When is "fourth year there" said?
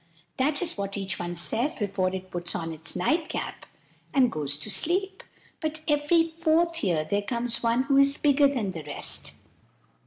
6.39-7.21